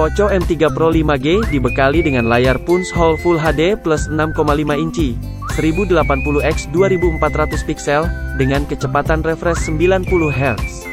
[0.00, 4.32] Poco M3 Pro 5G dibekali dengan layar Punch Hole Full HD plus 6,5
[4.80, 5.12] inci,
[5.52, 8.08] 1080x 2400 pixel,
[8.40, 10.88] dengan kecepatan refresh 90 Hz.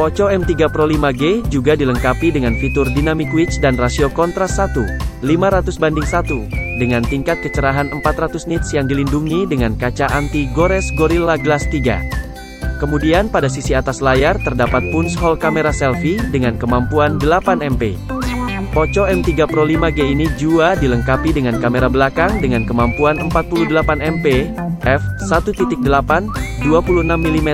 [0.00, 4.80] Poco M3 Pro 5G juga dilengkapi dengan fitur Dynamic Width dan rasio kontras 1,
[5.20, 11.68] 500 banding 1, dengan tingkat kecerahan 400 nits yang dilindungi dengan kaca anti-gores Gorilla Glass
[11.68, 12.80] 3.
[12.80, 18.11] Kemudian pada sisi atas layar terdapat punch hole kamera selfie dengan kemampuan 8 MP.
[18.70, 24.46] Poco M3 Pro 5G ini juga dilengkapi dengan kamera belakang dengan kemampuan 48 MP,
[24.86, 25.82] f1.8,
[26.62, 27.50] 26mm,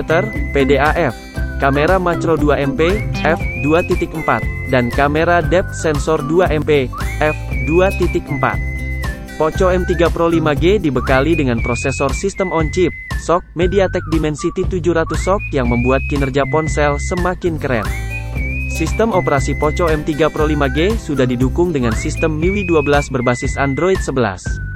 [0.53, 1.13] PDAF,
[1.57, 6.85] kamera makro 2 MP, f2.4, dan kamera depth sensor 2 MP,
[7.17, 8.69] f2.4.
[9.39, 12.91] Poco M3 Pro 5G dibekali dengan prosesor sistem on-chip,
[13.23, 18.08] SoC, MediaTek Dimensity 700 SoC yang membuat kinerja ponsel semakin keren.
[18.79, 24.68] Sistem operasi Poco M3 Pro 5G sudah didukung dengan sistem MIUI 12 berbasis Android 11.